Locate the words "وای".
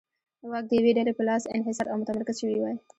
2.59-2.75